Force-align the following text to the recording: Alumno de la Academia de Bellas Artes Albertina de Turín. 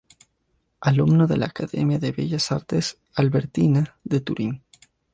Alumno 0.79 1.27
de 1.27 1.37
la 1.37 1.45
Academia 1.45 1.99
de 1.99 2.11
Bellas 2.11 2.51
Artes 2.51 2.97
Albertina 3.17 3.99
de 4.03 4.19
Turín. 4.19 4.63